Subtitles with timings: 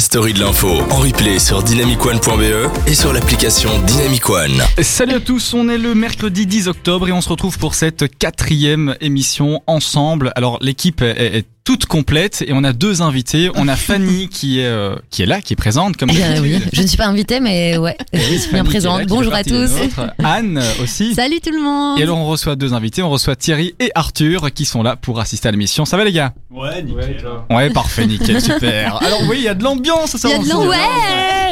[0.00, 4.62] story de l'info en replay sur dynamicone.be et sur l'application Dynamic One.
[4.80, 8.16] Salut à tous, on est le mercredi 10 octobre et on se retrouve pour cette
[8.16, 10.32] quatrième émission ensemble.
[10.36, 13.50] Alors l'équipe est toute complète et on a deux invités.
[13.54, 16.34] On a Fanny qui est euh, qui est là, qui est présente comme Eh bien,
[16.34, 16.62] d'habitude.
[16.64, 19.06] oui, je ne suis pas invitée, mais ouais, je suis Fanny bien là, présente.
[19.06, 19.70] Bonjour à tous.
[20.22, 21.14] Anne euh, aussi.
[21.14, 24.52] Salut tout le monde Et alors on reçoit deux invités, on reçoit Thierry et Arthur
[24.52, 25.84] qui sont là pour assister à l'émission.
[25.84, 26.32] Ça va les gars?
[26.50, 27.24] Ouais, nickel.
[27.50, 29.02] Ouais, parfait, nickel, super.
[29.02, 30.74] Alors oui, il y a de l'ambiance, ça Il y a de l'ambiance.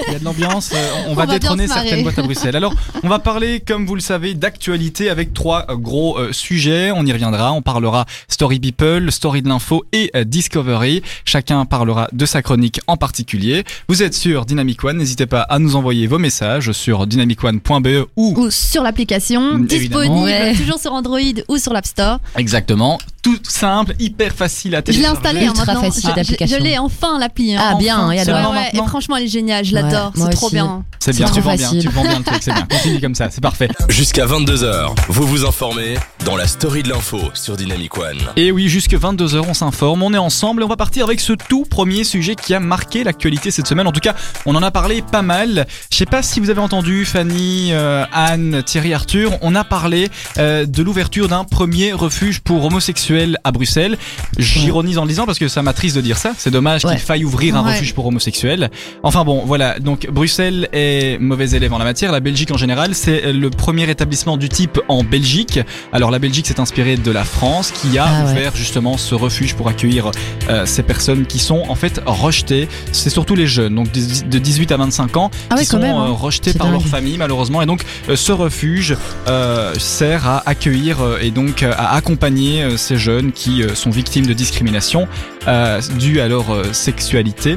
[0.06, 2.56] Il y a de l'ambiance, euh, on, On va détrôner certaines boîtes à Bruxelles.
[2.56, 6.92] Alors, on va parler, comme vous le savez, d'actualité avec trois euh, gros euh, sujets.
[6.92, 7.52] On y reviendra.
[7.52, 11.02] On parlera Story People, Story de l'info et euh, Discovery.
[11.24, 13.64] Chacun parlera de sa chronique en particulier.
[13.88, 14.96] Vous êtes sur Dynamic One.
[14.98, 20.24] N'hésitez pas à nous envoyer vos messages sur dynamicone.be ou Ou sur l'application, disponible.
[20.24, 20.54] Ouais.
[20.54, 22.20] toujours sur Android ou sur l'App Store.
[22.36, 22.98] exactement.
[23.22, 25.16] Tout simple, hyper facile à Je l'ai télécharger.
[25.18, 25.82] installé hein, Ultra maintenant.
[25.82, 26.58] facile Je- je- d'application.
[26.58, 27.54] Je l'ai enfin l'appli.
[27.56, 28.10] hein, Ah, bien, enfin.
[28.12, 29.64] et alors Ouais, ouais, Et franchement, elle est géniale.
[29.64, 30.12] Je l'adore.
[30.16, 30.84] Ouais, c'est trop bien.
[31.00, 31.82] C'est bien, tu vends bien, facile.
[31.82, 32.66] tu vends bien le truc, c'est bien.
[32.70, 33.68] Continue comme ça, c'est parfait.
[33.88, 38.18] Jusqu'à 22h, vous vous informez dans la story de l'info sur Dynamic One.
[38.36, 41.32] Et oui, jusque 22h, on s'informe, on est ensemble et on va partir avec ce
[41.32, 43.86] tout premier sujet qui a marqué l'actualité cette semaine.
[43.86, 44.14] En tout cas,
[44.46, 45.66] on en a parlé pas mal.
[45.92, 50.08] Je sais pas si vous avez entendu, Fanny, euh, Anne, Thierry, Arthur, on a parlé
[50.38, 53.07] euh, de l'ouverture d'un premier refuge pour homosexuels
[53.44, 53.96] à Bruxelles.
[54.38, 56.32] J'ironise en le disant parce que ça m'attriste de dire ça.
[56.36, 56.92] C'est dommage Ouais.
[56.92, 57.72] qu'il faille ouvrir un Ouais.
[57.72, 58.70] refuge pour homosexuels.
[59.02, 59.78] Enfin bon, voilà.
[59.78, 62.12] Donc Bruxelles est mauvais élève en la matière.
[62.12, 65.60] La Belgique en général, c'est le premier établissement du type en Belgique.
[65.92, 68.32] Alors la Belgique s'est inspirée de la France qui a Ah ouais.
[68.32, 70.10] ouvert justement ce refuge pour accueillir
[70.48, 72.68] euh, ces personnes qui sont en fait rejetées.
[72.92, 75.78] C'est surtout les jeunes, donc de de 18 à 25 ans, Ah qui oui, sont
[75.78, 75.94] même.
[75.96, 76.06] hein.
[76.08, 76.90] euh, rejetés C'est par leur dingue.
[76.90, 77.62] famille malheureusement.
[77.62, 78.96] Et donc euh, ce refuge
[79.28, 84.26] euh, sert à accueillir euh, et donc à accompagner ces jeunes qui euh, sont victimes
[84.26, 85.08] de discrimination
[85.46, 87.56] euh, due à leur euh, sexualité.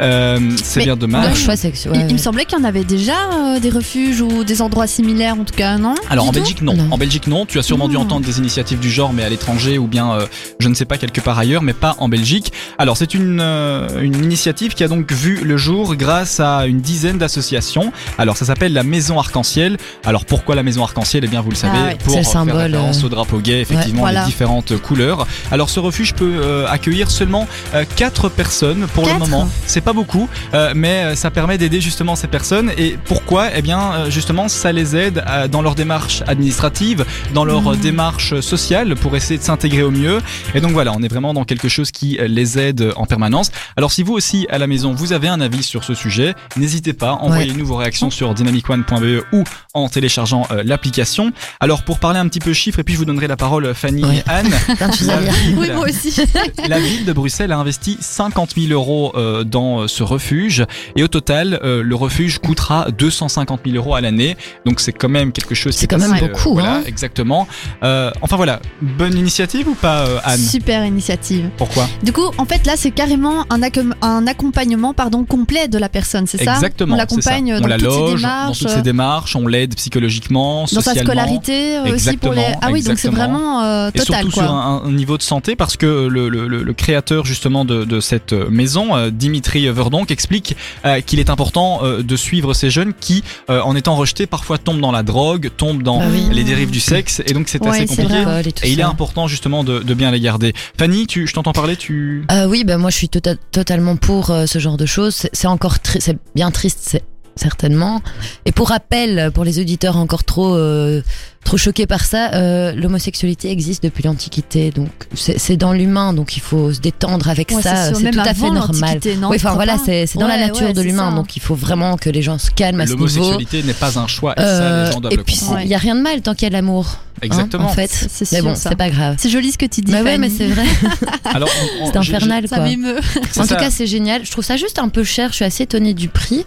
[0.00, 1.40] Euh, c'est bien dommage.
[1.42, 1.48] Il,
[1.90, 4.86] ouais, il me semblait qu'il y en avait déjà euh, des refuges ou des endroits
[4.86, 5.94] similaires, en tout cas, non?
[6.10, 6.74] Alors Du en Belgique non.
[6.74, 6.88] Non.
[6.90, 7.46] En Belgique non.
[7.46, 8.00] Tu as sûrement dû Hmm.
[8.00, 10.26] entendre des initiatives du genre, mais à l'étranger ou bien euh,
[10.58, 12.52] je ne sais pas quelque part ailleurs, mais pas en Belgique.
[12.78, 16.80] Alors c'est une euh, une initiative qui a donc vu le jour grâce à une
[16.80, 17.92] dizaine d'associations.
[18.18, 19.76] Alors ça s'appelle la Maison Arc-en-Ciel.
[20.04, 21.24] Alors pourquoi la Maison Arc-en-Ciel?
[21.24, 21.98] Eh bien vous le savez Ah ouais.
[22.02, 24.20] pour le faire symbole, référence euh, au drapeau gay, effectivement voilà.
[24.20, 25.26] les différentes couleurs.
[25.52, 29.48] Alors ce refuge peut euh, accueillir seulement euh, quatre personnes pour le moment.
[29.66, 32.72] C'est pas beaucoup, euh, mais euh, ça permet d'aider justement ces personnes.
[32.78, 33.48] Et pourquoi?
[33.54, 37.76] Eh bien, euh, justement, ça les aide à- dans leur démarche administrative, dans leur Mhm.
[37.76, 40.20] démarche sociale pour essayer de s'intégrer au mieux.
[40.54, 43.50] Et donc voilà, on est vraiment dans quelque chose qui les aide en permanence.
[43.76, 46.92] Alors si vous aussi à la maison, vous avez un avis sur ce sujet, n'hésitez
[46.92, 51.32] pas, envoyez-nous vos réactions sur dynamicone.be ou en téléchargeant euh, l'application.
[51.60, 54.04] Alors pour parler un petit peu chiffres, et puis je vous donnerai la parole Fanny
[54.04, 54.16] Ouais.
[54.26, 54.50] et Anne.
[55.06, 56.14] La ville- Oui, moi aussi.
[56.68, 60.64] la ville de Bruxelles a investi 50 000 euros euh, dans euh, ce refuge
[60.96, 64.36] et au total, euh, le refuge coûtera 250 000 euros à l'année.
[64.66, 65.72] Donc c'est quand même quelque chose.
[65.74, 66.82] qui C'est est quand même assez, beaucoup, voilà, hein.
[66.86, 67.46] exactement.
[67.82, 70.38] Euh, enfin voilà, bonne initiative ou pas, euh, Anne?
[70.38, 71.48] Super initiative.
[71.56, 71.86] Pourquoi?
[72.02, 75.88] Du coup, en fait, là, c'est carrément un, accom- un accompagnement pardon, complet de la
[75.88, 76.54] personne, c'est ça?
[76.54, 76.94] Exactement.
[76.94, 80.60] On l'accompagne dans la toutes ses loge, dans démarches, toutes ses démarches, on l'aide psychologiquement,
[80.62, 81.02] dans sa socialement.
[81.12, 82.44] scolarité euh, aussi pour les.
[82.60, 84.42] Ah oui, donc c'est vraiment euh, Et total surtout quoi.
[84.44, 87.84] sur un, un niveau de santé parce que le, le, le- le créateur justement de,
[87.84, 92.70] de cette maison, euh, Dimitri Verdonk, explique euh, qu'il est important euh, de suivre ces
[92.70, 96.28] jeunes qui, euh, en étant rejetés, parfois tombent dans la drogue, tombent dans Bah oui.
[96.32, 98.22] les dérives du sexe et donc c'est Ouais, assez compliqué.
[98.24, 98.42] vrai.
[98.62, 100.52] Et il est important justement de, de bien les garder.
[100.78, 102.24] Fanny, tu, je t'entends parler, tu...
[102.30, 105.14] Euh, oui, ben moi je suis tota- totalement pour euh, ce genre de choses.
[105.32, 107.04] C'est- encore tri- c'est bien triste, c'est-
[107.36, 108.00] certainement.
[108.44, 111.02] Et pour rappel, pour les auditeurs encore trop euh,
[111.44, 116.40] trop choqués par ça, euh, l'homosexualité existe depuis l'Antiquité, donc c'est dans l'humain, donc il
[116.40, 117.92] faut se détendre avec Ouais, ça.
[117.94, 118.98] C'est tout à fait normal.
[119.04, 121.16] Oui, enfin voilà, c'est dans la nature ouais, de l'humain, ça.
[121.16, 123.06] donc il faut vraiment que les gens se calment à ce niveau.
[123.06, 125.68] L'homosexualité n'est pas un choix et ça Euh, les gens doivent et le puis il
[125.68, 126.86] y a rien de mal tant qu'il y a de l'amour.
[126.88, 127.66] hein, Exactement.
[127.66, 128.70] en fait, C'est- mais bon, ça.
[128.70, 129.16] c'est pas grave.
[129.18, 129.92] C'est joli ce que tu dis.
[129.92, 130.64] Bah ouais, mais c'est vrai.
[131.24, 131.48] Alors,
[131.86, 132.64] C'est infernal Ça quoi.
[132.64, 132.96] m'émeut.
[133.12, 133.56] j'ai- En c'est tout ça.
[133.56, 134.24] cas, c'est génial.
[134.24, 135.28] Je trouve ça juste un peu cher.
[135.30, 136.44] Je suis assez étonnée du prix.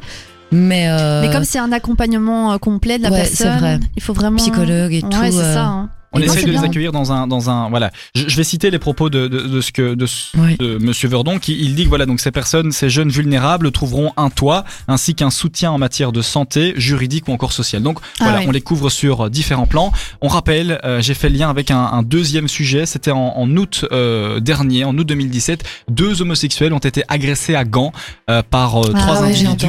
[0.51, 3.79] Mais, euh, Mais comme c'est un accompagnement euh, complet de la Ouais, c'est personne, vrai.
[3.95, 4.37] il faut vraiment.
[4.37, 5.07] psychologue et tout.
[5.19, 5.65] Ouais, c'est euh, ça.
[5.65, 5.89] hein.
[6.17, 7.91] On essaie de les accueillir dans un, dans un, voilà.
[8.15, 10.55] Je, je vais citer les propos de, de, de ce que, de, ce- Oui.
[10.59, 14.11] de Monsieur Verdon, qui il dit que voilà, donc ces personnes, ces jeunes vulnérables trouveront
[14.17, 17.83] un toit ainsi qu'un soutien en matière de santé, juridique ou encore sociale.
[17.83, 18.45] Donc Ah voilà, oui.
[18.47, 19.91] on les couvre sur euh, différents plans.
[20.21, 22.85] On rappelle, euh, j'ai fait le lien avec un, un deuxième sujet.
[22.85, 27.63] C'était en, en août euh, dernier, en août 2017, deux homosexuels ont été agressés à
[27.63, 27.91] Gand
[28.29, 29.67] euh, par euh, Ah trois ouais, individus.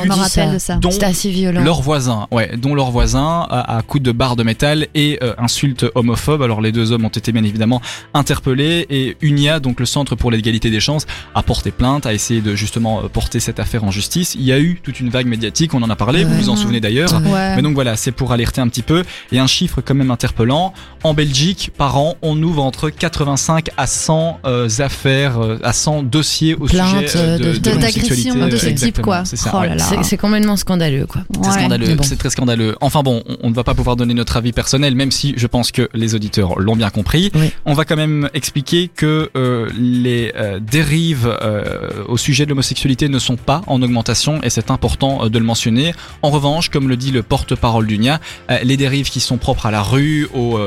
[0.81, 1.63] dont C'était assez violent.
[1.63, 5.35] leur voisin, ouais, dont leur voisin à, à coups de barre de métal et euh,
[5.39, 6.43] insultes homophobes homophobes.
[6.43, 7.81] Alors les deux hommes ont été bien évidemment
[8.15, 12.41] interpellés et UNIA, donc le Centre pour l'égalité des chances, a porté plainte, a essayé
[12.41, 14.35] de justement euh, porter cette affaire en justice.
[14.35, 16.37] Il y a eu toute une vague médiatique, on en a parlé, vous Ouais.
[16.39, 17.13] vous en souvenez d'ailleurs.
[17.25, 17.57] Ouais.
[17.57, 19.05] Mais donc voilà, c'est pour alerter un petit peu.
[19.33, 20.73] Et un chiffre quand même interpellant.
[21.05, 26.03] En Belgique, par an, on ouvre entre 85 à 100 euh, affaires, euh, à 100
[26.05, 28.59] dossiers au Plaintes, sujet de, de- de l'homosexualité.
[28.59, 29.25] ce type, quoi.
[29.25, 29.53] C'est ça.
[29.55, 29.69] Oh ouais.
[29.69, 29.85] là là.
[29.89, 31.23] C'est c'est complètement scandaleux, quoi.
[31.33, 31.53] C'est Ouais.
[31.53, 32.03] scandaleux, bon.
[32.03, 32.75] c'est très scandaleux.
[32.81, 35.47] Enfin bon, on, on ne va pas pouvoir donner notre avis personnel, même si je
[35.47, 37.31] pense que les auditeurs l'ont bien compris.
[37.35, 37.53] Oui.
[37.65, 43.09] On va quand même expliquer que euh, les euh, dérives euh, au sujet de l'homosexualité
[43.09, 45.95] ne sont pas en augmentation et c'est important de le mentionner.
[46.23, 48.21] En revanche, comme le dit le porte-parole d'UNIA,
[48.63, 50.59] les dérives qui sont propres à la rue, au,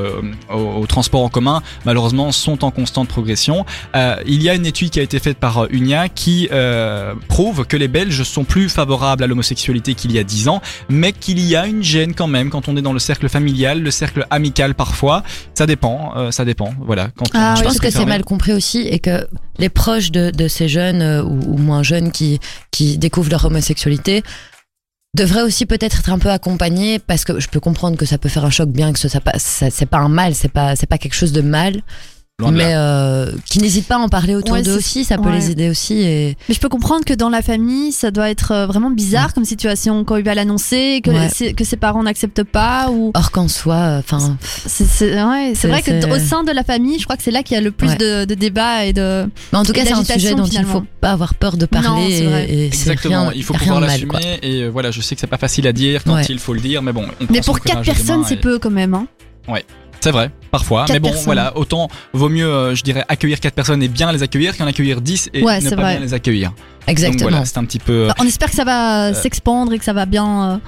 [0.50, 3.66] au, au transport en commun, malheureusement, sont en constante progression.
[4.26, 6.50] Il y a une étude qui a été faite par UNIA qui
[7.28, 11.12] prouve que les Belges sont plus favorables à l'homosexualité qu'il y a 10 ans, mais
[11.12, 13.92] qu'il y a une gêne quand même quand on est dans le cercle familial, le
[13.92, 15.24] cercle amical parfois.
[15.54, 16.74] Ça dépend, euh, ça dépend.
[16.82, 17.10] Voilà.
[17.16, 19.28] Quand on- Ah Je pense que c'est mal compris aussi et que
[19.60, 22.40] les proches de, de ces jeunes euh, ou, ou moins jeunes qui,
[22.72, 24.24] qui découvrent leur homosexualité
[25.16, 28.30] devraient aussi peut-être être un peu accompagnés parce que je peux comprendre que ça peut
[28.30, 30.88] faire un choc bien que ce pas ça- c'est pas un mal c'est pas c'est
[30.88, 31.82] pas quelque chose de mal.
[32.50, 35.36] Mais euh, qui n'hésitent pas à en parler autour Ouais, d'eux aussi ça peut ouais.
[35.36, 38.52] les aider aussi et Mais je peux comprendre que dans la famille, ça doit être
[38.52, 41.54] euh, vraiment bizarre comme situation quand il va l'annoncer, que, Ouais.
[41.54, 46.20] que ses parents n'acceptent pas ou or qu'en soit enfin c'est ouais, vrai que au
[46.20, 47.96] sein de la famille, je crois que c'est là qu'il y a le plus Ouais.
[47.98, 50.72] de, de débats et de mais en tout cas c'est un sujet dont il finalement.
[50.74, 51.88] faut pas avoir peur de parler
[52.24, 55.28] Non, et, Exactement, rien, il faut pouvoir l'assumer et euh, voilà, je sais que c'est
[55.28, 56.26] pas facile à dire quand Ouais.
[56.30, 57.06] il faut le dire, mais bon.
[57.20, 59.08] On Mais pour quatre personnes, c'est peu quand même hein.
[60.02, 60.82] C'est vrai, parfois.
[60.86, 61.26] Quatre mais bon, personnes.
[61.26, 64.66] voilà, autant vaut mieux, euh, je dirais, accueillir quatre personnes et bien les accueillir qu'en
[64.68, 65.92] accueillir 10 et Ouais, ne c'est pas vrai.
[65.98, 66.52] bien les accueillir.
[66.88, 68.06] exactement Donc voilà, c'est un petit peu.
[68.10, 69.14] Enfin, on espère que ça va Euh.
[69.14, 70.60] s'expandre et que ça va bien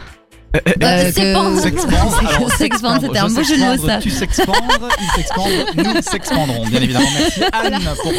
[0.56, 3.00] euh, Euh, Euh, s'expandre.
[3.02, 3.98] C'était un beau jeu de mots, ça.
[3.98, 7.06] Tu s'expandres, il s'expandre, nous s'expandrons, bien évidemment.
[7.18, 8.12] Merci Anne pour.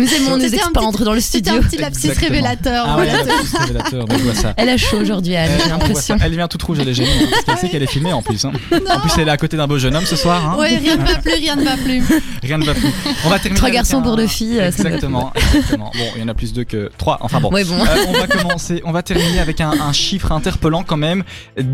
[0.00, 2.28] nous aimons nous C'était expandre dans le C'était studio un petit lapsus Exactement.
[2.30, 2.84] révélateur.
[2.88, 3.34] Ah ouais, voilà.
[3.50, 4.54] c'est révélateur, on voit ça.
[4.56, 6.16] elle a chaud aujourd'hui Anne Elle, j'ai l'impression.
[6.22, 8.22] Elle vient toute rouge, elle est gênée, hein, parce qu'elle sait qu'elle est filmée en
[8.22, 8.44] plus.
[8.44, 8.52] hein.
[8.92, 10.54] En plus, elle est à côté d'un beau jeune homme ce soir.
[10.54, 10.58] Hein.
[10.58, 12.02] Ouais, rien ne va plus, rien ne va plus.
[12.42, 12.88] Rien ne va plus.
[13.24, 13.56] On va terminer.
[13.58, 15.90] Trois garçons un- pour deux filles, Exactement, exactement.
[15.94, 17.18] Bon, il y en a plus deux que trois.
[17.20, 17.50] Enfin bon.
[17.52, 20.96] ouais bon Euh, on va commencer, on va terminer avec un, un chiffre interpellant quand
[20.96, 21.22] même.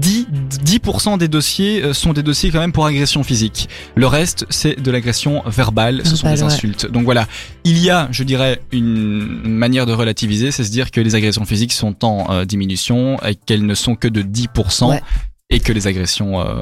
[0.00, 0.26] 10,
[0.64, 3.68] 10% des dossiers euh, sont des dossiers quand même pour agression physique.
[3.94, 6.46] Le reste, c'est de l'agression verbale, ce sont des ouais.
[6.46, 6.86] insultes.
[6.90, 7.26] Donc voilà,
[7.64, 11.44] il y a, je dirais, une manière de relativiser, c'est se dire que les agressions
[11.44, 15.02] physiques sont en euh, diminution et qu'elles ne sont que de 10% Ouais.
[15.50, 16.40] et que les agressions...
[16.40, 16.60] euh,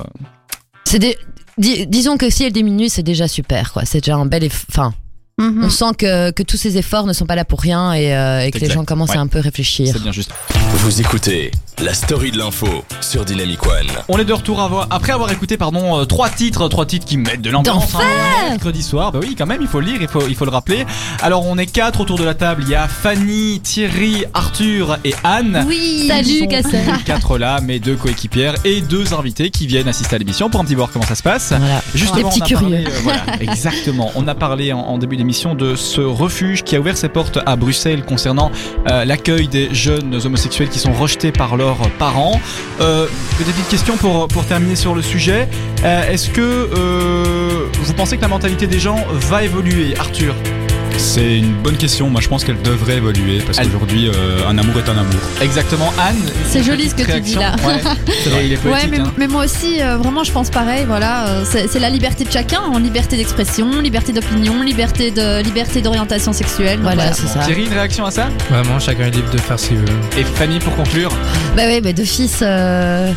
[0.84, 1.16] c'est des
[1.58, 4.64] dis- disons que si elle diminue c'est déjà super quoi c'est déjà un bel eff-
[4.70, 4.94] enfin
[5.38, 5.64] Mhm.
[5.64, 8.40] on sent que, que tous ces efforts ne sont pas là pour rien et, euh,
[8.40, 9.18] et que les gens commencent Ouais.
[9.18, 10.30] à un peu réfléchir c'est bien juste.
[10.78, 11.50] Vous écoutez
[11.82, 12.66] la story de l'info
[13.02, 13.86] sur Dynamic One.
[14.08, 17.18] On est de retour avoir- après avoir écouté pardon euh, trois titres, trois titres qui
[17.18, 19.12] mettent de l'ambiance hein, mercredi soir.
[19.12, 20.86] Bah oui, quand même, il faut le lire, il faut il faut le rappeler.
[21.20, 22.62] Alors on est quatre autour de la table.
[22.64, 25.66] Il y a Fanny, Thierry, Arthur et Anne.
[25.68, 26.06] Oui.
[26.08, 26.80] Salut, Cassel.
[27.04, 30.64] quatre là, mes deux coéquipières et deux invités qui viennent assister à l'émission pour un
[30.64, 31.52] petit voir comment ça se passe.
[31.52, 32.96] voilà Justement, Des petits on a parlé, curieux.
[32.96, 34.10] euh, voilà, exactement.
[34.14, 37.38] On a parlé en, en début d'émission de ce refuge qui a ouvert ses portes
[37.46, 38.52] à Bruxelles concernant
[38.88, 42.40] euh, l'accueil des jeunes homosexuels qui sont rejetés par leurs parents.
[42.80, 43.06] Euh,
[43.38, 45.48] des petites questions pour, terminer sur le sujet.
[45.84, 46.68] Euh, Est-ce que
[47.82, 50.34] vous pensez que la mentalité des gens va évoluer, Arthur?
[50.98, 52.10] C'est une bonne question.
[52.10, 55.20] Moi, je pense qu'elle devrait évoluer parce qu'aujourd'hui, euh, un amour est un amour.
[55.40, 56.16] Exactement, Anne.
[56.48, 57.54] C'est joli ce que tu dis là.
[57.66, 57.80] Ouais,
[58.22, 58.90] c'est vrai, il est Ouais, poétique.
[58.90, 59.12] mais, hein.
[59.16, 60.84] mais moi aussi, euh, vraiment, je pense pareil.
[60.86, 65.80] Voilà, euh, c'est la liberté de chacun, en liberté d'expression, liberté d'opinion, liberté de liberté
[65.80, 66.78] d'orientation sexuelle.
[66.82, 67.12] Voilà, voilà.
[67.12, 67.40] c'est ça.
[67.40, 68.28] Thierry, une réaction à ça?
[68.50, 69.84] Vraiment, chacun est libre de faire ce qu'il veut.
[70.18, 71.10] Et Fanny, pour conclure?
[71.56, 73.10] Bah oui bah d'office euh,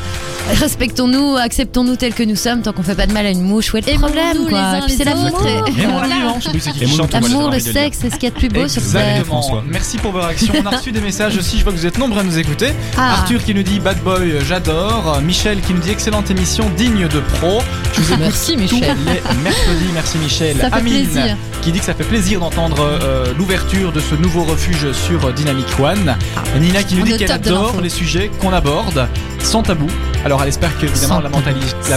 [0.53, 3.73] respectons-nous acceptons-nous tels que nous sommes tant qu'on fait pas de mal à une mouche
[3.73, 8.09] où est le problème les quoi puis c'est les l'amour hein, l'amour le sexe c'est
[8.09, 9.23] ce qu'il y a de plus beau sur terre.
[9.67, 10.53] Merci pour vos réactions.
[10.61, 11.57] On a reçu des messages aussi.
[11.57, 12.69] Je vois que vous êtes nombreux à nous écouter.
[12.97, 13.13] Ah.
[13.13, 15.19] Arthur qui nous dit Bad Boy, euh, j'adore.
[15.21, 17.59] Michel qui nous dit excellente émission, digne de pro.
[17.93, 19.89] Je vous merci Michel les mercredis.
[19.93, 20.57] Merci Michel.
[20.57, 21.37] Ça fait Amine plaisir.
[21.61, 25.31] qui dit que ça fait plaisir d'entendre euh, l'ouverture de ce nouveau refuge sur euh,
[25.31, 26.15] Dynamic One.
[26.59, 29.07] Nina qui nous dit qu'elle adore les sujets qu'on aborde
[29.43, 29.87] sans tabou.
[30.25, 31.29] Alors elle espère que évidemment la,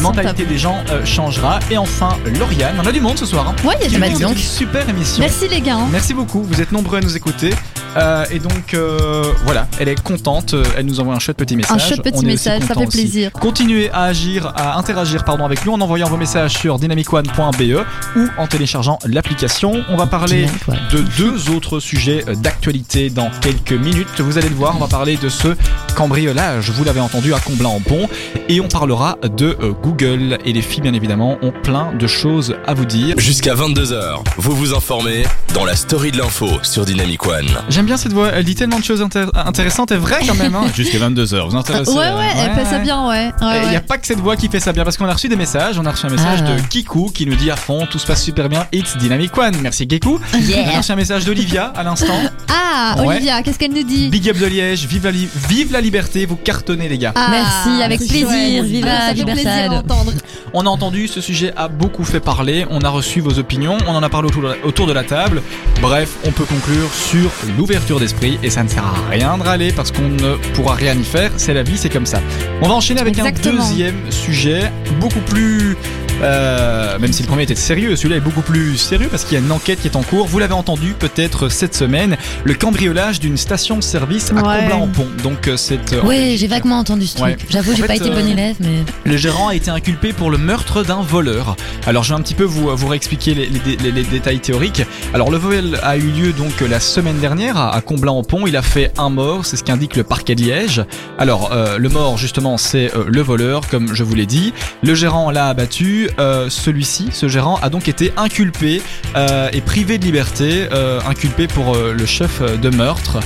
[0.00, 1.58] mentalité des gens euh, changera.
[1.70, 3.48] Et enfin Lauriane, on a du monde ce soir.
[3.48, 3.66] Hein.
[3.66, 4.20] Ouais, il y a du monde.
[4.20, 4.38] donc.
[4.38, 5.20] super émission.
[5.20, 5.76] Merci les gars.
[5.76, 5.88] hein.
[5.90, 7.50] Merci beaucoup, vous êtes nombreux à nous écouter.
[7.96, 11.76] Euh, et donc euh, voilà, elle est contente, elle nous envoie un chouette petit message.
[11.76, 12.98] Un chouette petit message, ça fait aussi.
[13.02, 13.32] plaisir.
[13.32, 17.84] Continuez à agir, à interagir pardon avec nous en envoyant vos messages sur dynamicone.be
[18.16, 19.84] ou en téléchargeant l'application.
[19.90, 20.46] On va parler
[20.90, 24.20] de deux autres sujets d'actualité dans quelques minutes.
[24.20, 25.48] Vous allez le voir, on va parler de ce
[25.94, 28.08] cambriolage, vous l'avez entendu, à Comblain-en-Pont.
[28.48, 30.38] Et on parlera de euh, Google.
[30.44, 33.14] Et les filles, bien évidemment, ont plein de choses à vous dire.
[33.18, 37.46] Jusqu'à 22h, vous vous informez dans la story de l'info sur Dynamic One.
[37.68, 40.54] J'aime bien cette voix, elle dit tellement de choses intér- intéressantes et vraies quand même.
[40.54, 40.64] Hein.
[40.74, 43.30] Jusqu'à 22h, vous intéressez Ouais, ouais, elle fait ça bien, ouais.
[43.40, 43.80] Il ouais, n'y a ouais.
[43.80, 45.78] pas que cette voix qui fait ça bien parce qu'on a reçu des messages.
[45.78, 46.52] On a reçu un message Ah.
[46.56, 48.66] de Kikou qui nous dit à fond tout se passe super bien.
[48.72, 49.54] It's Dynamic One.
[49.62, 50.18] Merci Kikou.
[50.34, 52.18] On a reçu un message d'Olivia à l'instant.
[52.48, 53.06] Ah, Ouais.
[53.16, 54.08] Olivia, qu'est-ce qu'elle nous dit?
[54.08, 54.86] Big up de Liège.
[54.86, 56.24] Vive la, li- vive la liberté.
[56.26, 57.12] Vous cartonnez les gars.
[57.14, 59.42] Ah, Merci, avec plaisir, viva Ça fait Libertad.
[59.44, 60.12] plaisir à entendre.
[60.54, 62.66] On a entendu, ce sujet a beaucoup fait parler.
[62.70, 63.78] On a reçu vos opinions.
[63.86, 65.42] On en a parlé autour de la, autour de la table.
[65.80, 69.72] Bref, on peut conclure sur l'ouverture d'esprit et ça ne sert à rien de râler
[69.72, 71.30] parce qu'on ne pourra rien y faire.
[71.36, 72.20] C'est la vie, c'est comme ça.
[72.60, 73.62] On va enchaîner avec Exactement.
[73.62, 74.70] un deuxième sujet
[75.00, 75.76] beaucoup plus.
[76.22, 79.40] Euh, même si le premier était sérieux, celui-là est beaucoup plus sérieux parce qu'il y
[79.40, 80.26] a une enquête qui est en cours.
[80.26, 84.58] Vous l'avez entendu peut-être cette semaine, le cambriolage d'une station-service à Ouais.
[84.60, 85.06] Comblain-en-Pont.
[85.22, 87.26] Donc euh, cette euh, Oui, j'ai vaguement entendu ce truc.
[87.26, 87.36] Ouais.
[87.48, 88.82] J'avoue, j'ai pas été euh, bon élève, mais.
[89.04, 91.56] le gérant a été inculpé pour le meurtre d'un voleur.
[91.86, 94.82] Alors je vais un petit peu vous, vous réexpliquer les, les- les- les détails théoriques.
[95.14, 98.46] Alors le vol a eu lieu donc la semaine dernière à, Comblain-en-Pont.
[98.46, 100.82] Il a fait un mort, c'est ce qu'indique le parquet de Liège.
[101.18, 104.52] Alors euh, le mort justement c'est euh, le voleur comme je vous l'ai dit.
[104.82, 106.01] Le gérant l'a abattu.
[106.18, 108.82] Euh, Celui-ci, ce gérant, a donc été inculpé
[109.16, 113.18] euh, et privé de liberté, euh, inculpé pour le chef de meurtre.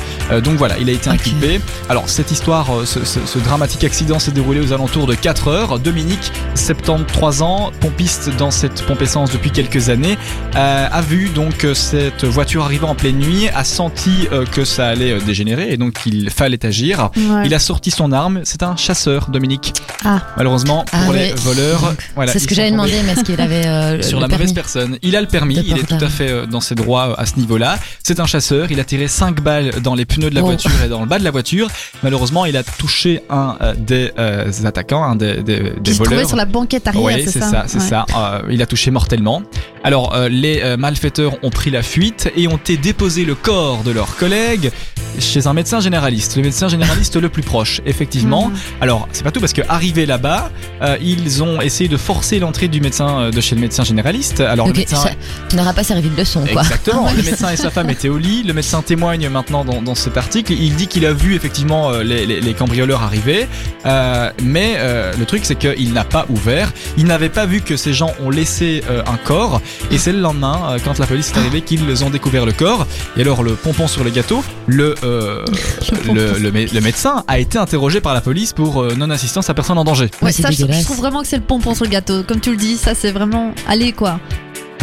[0.42, 1.60] Donc voilà, il a été inculpé.
[1.88, 5.78] Alors cette histoire, ce, ce- ce dramatique accident s'est déroulé aux alentours de 4 heures.
[5.78, 10.18] Dominique, 73 ans, pompiste dans cette pompe essence depuis quelques années,
[10.54, 15.70] a vu donc cette voiture arriver en pleine nuit, a senti que ça allait dégénérer
[15.72, 17.10] et donc qu'il fallait agir.
[17.16, 17.42] Ouais.
[17.46, 18.40] Il a sorti son arme.
[18.44, 19.72] C'est un chasseur, Dominique.
[20.04, 20.20] Ah.
[20.36, 23.66] Malheureusement pour Ah les voleurs, voilà, c'est ce que j'avais demandé, mais est-ce qu'il avait
[23.66, 24.98] euh, sur le la mauvaise personne.
[25.02, 27.36] Il a le permis, il est tout à fait euh, dans ses droits à ce
[27.36, 27.78] niveau-là.
[28.02, 30.46] C'est un chasseur, il a tiré 5 balles dans les pneus de la Oh.
[30.46, 31.68] voiture et dans le bas de la voiture.
[32.02, 36.26] Malheureusement, il a touché un euh, des euh, attaquants, un des, des, se voleurs.
[36.28, 37.84] sur la banquette arrière, Oui, c'est c'est ça ça, c'est Ouais.
[37.88, 38.06] ça.
[38.16, 39.42] Euh, il a touché mortellement.
[39.86, 43.84] Alors, euh, les euh, malfaiteurs ont pris la fuite et ont été déposé le corps
[43.84, 44.72] de leur collègue
[45.20, 48.48] chez un médecin généraliste, le médecin généraliste le plus proche, effectivement.
[48.48, 48.56] Mhm.
[48.80, 50.50] Alors, c'est pas tout parce que arrivé là-bas,
[50.82, 54.40] euh, ils ont essayé de forcer l'entrée du médecin de chez le médecin généraliste.
[54.40, 55.10] Alors, le médecin ça
[55.50, 56.62] ça n'aura pas servi de leçon, quoi.
[56.62, 57.04] Exactement.
[57.06, 57.16] Ah ouais.
[57.22, 58.42] Le médecin et sa femme étaient au lit.
[58.42, 60.52] Le médecin témoigne maintenant dans, dans cet article.
[60.52, 63.46] Il dit qu'il a vu effectivement les, les- les cambrioleurs arriver,
[64.42, 64.76] mais
[65.18, 66.72] le truc c'est qu'il n'a pas ouvert.
[66.98, 69.60] Il n'avait pas vu que ces gens ont laissé un corps.
[69.90, 72.86] Et c'est le lendemain, euh, quand la police est arrivée, qu'ils ont découvert le corps.
[73.16, 75.44] Et alors le pompon sur le gâteau, le euh,
[76.12, 79.54] le, le mé- le médecin a été interrogé par la police pour euh, non-assistance à
[79.54, 80.10] personne en danger.
[80.22, 82.22] Ouais, ça, je, je trouve vraiment que c'est le pompon sur le gâteau.
[82.22, 83.52] Comme tu le dis, ça, c'est vraiment.
[83.68, 84.18] Allez, quoi.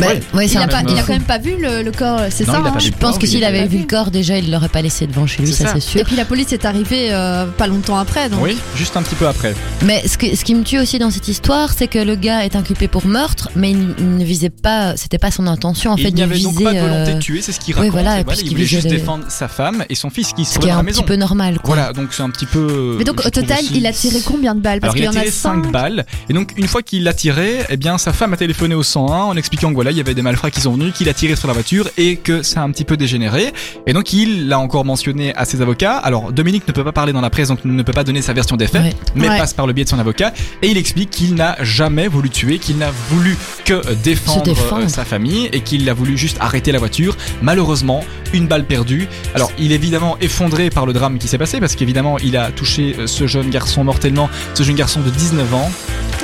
[0.06, 0.22] Bah, Ouais.
[0.34, 2.54] ouais, c'est Il a, pas, il quand même pas vu le, le corps, c'est Non,
[2.54, 2.74] ça il hein.
[2.80, 5.08] Je pense que il s'il a avait vu le corps, déjà, il l'aurait pas laissé
[5.08, 5.74] devant chez lui, C'est ça, ça.
[5.76, 6.02] c'est sûr.
[6.02, 8.42] Et puis la police est arrivée euh, pas longtemps après, donc.
[8.44, 9.54] Oui, juste un petit peu après.
[9.84, 12.44] Mais ce, que- ce qui me tue aussi dans cette histoire, c'est que le gars
[12.46, 15.98] est inculpé pour meurtre, mais il, il ne visait pas, c'était pas son intention en
[15.98, 16.64] Et fait il de n'y avait donc viser.
[16.66, 17.94] pas de volonté euh, de tuer, c'est ce qu'il oui, raconte.
[17.94, 20.54] voilà, et puisqu'il il voulait juste les- défendre sa femme et son fils qui se
[20.56, 21.76] ce qui est un petit peu normal, quoi.
[21.76, 22.96] Voilà, donc c'est un petit peu.
[22.98, 24.80] Mais donc au total, il a tiré combien de balles?
[24.80, 25.72] Parce Alors il qu'il y a en a tiré 5 cinq.
[25.72, 28.84] balles et donc une fois qu'il l'a tiré, eh bien sa femme a téléphoné au
[28.84, 31.14] 101 en expliquant que voilà il y avait des malfrats qui sont venus, qu'il a
[31.14, 33.54] tiré sur la voiture et que ça a un petit peu dégénéré.
[33.88, 35.98] Et donc il l'a encore mentionné à ses avocats.
[35.98, 38.34] Alors Dominique ne peut pas parler dans la presse donc ne peut pas donner sa
[38.34, 38.94] version des faits, Ouais.
[39.16, 39.38] mais Ouais.
[39.38, 42.60] passe par le biais de son avocat et il explique qu'il n'a jamais voulu tuer,
[42.60, 44.84] qu'il n'a voulu que défendre, défendre.
[44.84, 47.16] euh, sa famille et qu'il a voulu juste arrêter la voiture.
[47.42, 49.08] Malheureusement, une balle perdue.
[49.36, 52.50] Alors il est évidemment effondré par le drame qui s'est passé parce qu'évidemment il a
[52.52, 55.72] touché euh, ce jeune garçon mortellement, ce jeune garçon de 19 ans.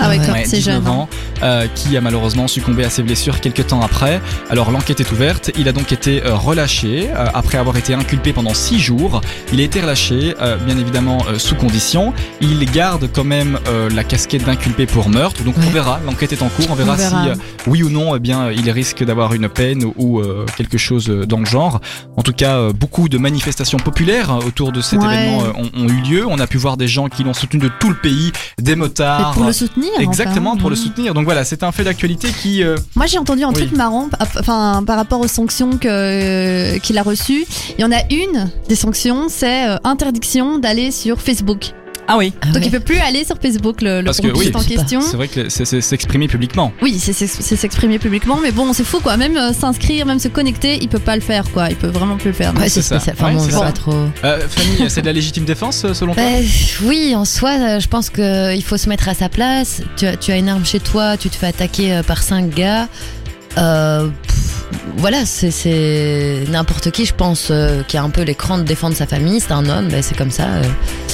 [0.02, 0.88] Ah ouais, Ouais, c'est 19 jeune.
[0.88, 0.90] hein.
[0.92, 1.10] ans,
[1.44, 4.22] euh, qui a malheureusement succombé à ses blessures quelques temps après.
[4.50, 8.34] Alors l'enquête est ouverte, il a donc été euh, relâché euh, après avoir été inculpé
[8.34, 9.22] pendant 6 jours.
[9.54, 12.13] Il a été relâché, euh, bien évidemment euh, sous condition.
[12.42, 16.42] Il garde quand même euh, la casquette d'inculpé pour meurtre, donc on verra, l'enquête est
[16.42, 17.24] en cours, on verra, On verra.
[17.24, 17.36] si euh,
[17.68, 21.39] oui ou non, eh bien il risque d'avoir une peine ou euh, quelque chose dans
[21.39, 21.80] le genre.
[22.18, 25.06] En tout cas, euh, beaucoup de manifestations populaires euh, autour de cet Ouais.
[25.06, 26.25] événement ont, ont eu lieu.
[26.28, 28.75] On a pu voir des gens qui l'ont soutenu de tout le pays, des Et
[28.75, 29.32] motards.
[29.34, 29.92] pour le soutenir.
[30.00, 30.60] Exactement, enfin.
[30.60, 30.82] pour le Mhm.
[30.82, 31.13] soutenir.
[31.13, 32.63] Donc voilà, c'est un fait d'actualité qui.
[32.63, 33.55] euh, Moi j'ai entendu un Oui.
[33.55, 37.46] truc marrant, enfin par rapport aux sanctions que qu'il a reçues.
[37.77, 41.72] Il y en a une des sanctions, c'est euh, interdiction d'aller sur Facebook.
[42.12, 42.34] Ah oui.
[42.41, 42.62] Ah Donc ouais.
[42.65, 45.00] il peut plus aller sur Facebook le, le que oui, en question.
[45.00, 46.74] C'est vrai que c'est c'est s'exprimer publiquement.
[46.81, 49.15] Oui, c'est c'est- c'est s'exprimer publiquement, mais bon, c'est fou quoi.
[49.15, 51.69] Même euh, s'inscrire, même se connecter, il peut pas le faire quoi.
[51.69, 52.51] Il peut vraiment plus le faire.
[52.55, 53.00] Ouais, c'est c'est ça.
[53.00, 53.15] spécial.
[53.19, 53.93] Enfin, Ouais, bon, trop.
[54.24, 56.39] Euh, Fanny, c'est de la légitime défense euh, selon toi Bah,
[56.86, 59.81] oui, en soi, euh, je pense qu'il faut se mettre à sa place.
[59.96, 62.50] Tu as, tu as une arme chez toi, tu te fais attaquer euh, par cinq
[62.50, 62.88] gars.
[63.58, 64.65] Euh, pff,
[64.98, 69.06] voilà, c'est- n'importe qui, je pense, euh, qui a un peu l'écran de défendre sa
[69.08, 69.39] famille.
[69.39, 70.44] C'est un homme, ben, c'est comme ça.
[70.46, 70.63] euh.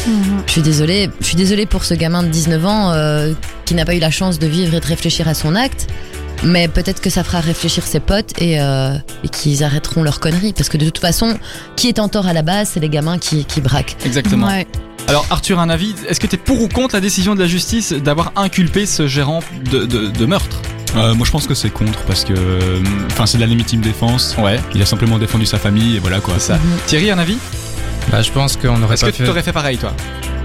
[0.08, 0.44] Mhm.
[0.46, 1.10] Je suis désolée.
[1.22, 3.34] Je suis désolée pour ce gamin de 19 ans euh,
[3.65, 5.88] qui n'a pas eu la chance de vivre et de réfléchir à son acte.
[6.44, 10.54] Mais peut-être que ça fera réfléchir ses potes et, euh, et qu'ils arrêteront leurs conneries.
[10.54, 11.38] Parce que de toute façon,
[11.75, 13.96] qui est en tort à la base, c'est les gamins qui, qui braquent.
[14.06, 14.48] Exactement.
[14.48, 14.68] Ouais.
[15.08, 17.48] Alors Arthur, un avis Est-ce que tu es pour ou contre la décision de la
[17.48, 19.39] justice d'avoir inculpé ce gérant
[19.72, 20.60] de, de- de meurtre?
[20.96, 23.82] Euh, moi je pense que c'est contre parce que euh, enfin c'est de la légitime
[23.82, 24.36] défense.
[24.42, 26.39] Ouais, Il a simplement défendu sa famille et voilà quoi.
[26.39, 26.58] ça.
[26.88, 27.38] Thierry, un avis?
[28.12, 29.24] Bah, je pense qu'on n'aurait Est-ce pas que fait.
[29.24, 29.92] tu t'aurais fait pareil, toi?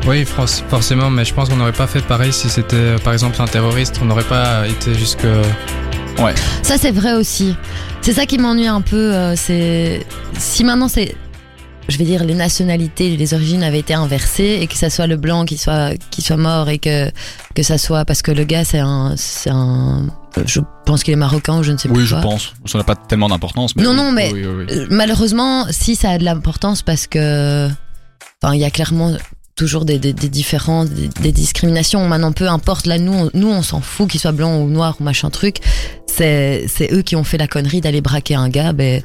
[0.07, 3.13] Oui, for- forcément, mais je pense qu'on n'aurait pas fait pareil si c'était euh, par
[3.13, 4.01] exemple un terroriste.
[4.03, 5.27] On n'aurait pas été jusque.
[6.63, 7.55] Ça, c'est vrai aussi.
[8.03, 8.97] C'est ça qui m'ennuie un peu.
[9.15, 10.05] euh, c'est
[10.39, 11.15] si maintenant c'est,
[11.91, 15.17] je vais dire, les nationalités, les origines avaient été inversées et que ça soit le
[15.17, 17.11] blanc qui soit qui soit mort et que
[17.55, 20.07] que ça soit parce que le gars c'est un c'est un,
[20.47, 22.53] je pense qu'il est marocain ou je ne sais Oui, plus je pense.
[22.67, 23.75] Ça n'a pas tellement d'importance.
[23.77, 23.97] Non, oui.
[23.97, 24.75] non, mais- Oui, oui, oui.
[24.77, 27.69] Euh, Malheureusement, si ça a de l'importance parce que,
[28.43, 29.13] enfin, il y a clairement
[29.57, 32.07] toujours des, des, des différences, des, des discriminations.
[32.09, 34.97] Maintenant, peu importe, là, nous, on, nous, on s'en fout qu'il soit blanc ou noir
[35.01, 35.57] ou machin truc.
[36.07, 38.73] C'est, c'est eux qui ont fait la connerie d'aller braquer un gars.
[38.73, 39.03] Ben,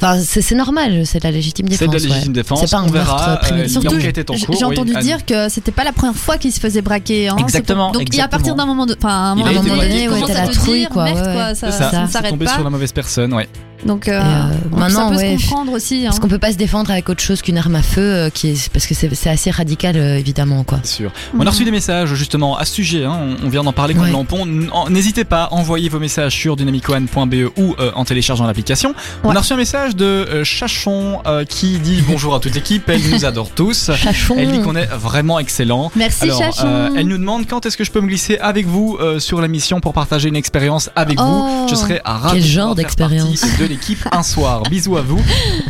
[0.00, 1.94] enfin, c'est, c'est normal, c'est de la légitime C'est défense.
[2.02, 2.34] de la légitime ouais.
[2.42, 2.60] défense.
[2.60, 3.26] C'est pas un on verra.
[3.28, 6.60] meurtre euh, Surtout, J'ai oui, entendu dire que c'était pas la première fois qu'il se
[6.60, 7.28] faisait braquer.
[7.28, 7.36] Hein.
[7.38, 8.56] Exactement, C'est pour- Donc a à partir exactement.
[8.56, 10.78] d'un moment, de, enfin, un Il a moment donné, ouais, commence t'as à la trouille,
[10.80, 12.54] dire, quoi, merde, ouais, quoi, ça, C'est ça, ça c'est s'arrête tombé pas.
[12.54, 13.48] sur la mauvaise personne, ouais.
[13.84, 15.98] Donc, euh, euh, ça maintenant, peut ouais, se comprendre aussi.
[16.00, 16.04] Hein.
[16.06, 18.48] Parce qu'on peut pas se défendre avec autre chose qu'une arme à feu, euh, qui
[18.48, 20.80] est, parce que c'est, c'est assez radical, euh, évidemment, quoi.
[20.82, 21.12] C'est sûr.
[21.38, 23.92] On a reçu des messages justement à ce sujet, hein, on on vient d'en parler
[23.94, 24.10] comme Ouais.
[24.10, 24.46] lampon.
[24.88, 28.94] N'hésitez pas, envoyez vos messages sur dynamicone.be ou euh, en téléchargeant l'application.
[29.24, 32.88] On a reçu un message de euh, Chachon euh, qui dit bonjour à toute l'équipe,
[32.88, 33.90] elle nous adore tous.
[33.94, 34.34] Chachon.
[34.38, 35.92] Elle dit qu'on est vraiment excellent.
[35.94, 36.66] Merci, Alors, Chachon.
[36.66, 39.40] euh, elle nous demande quand est-ce que je peux me glisser avec vous euh, sur
[39.40, 41.24] la mission pour partager une expérience avec Oh.
[41.24, 41.68] vous.
[41.68, 44.62] Je serai ravi Quel de genre d'expérience de l'équipe un soir.
[44.70, 45.20] Bisous à vous.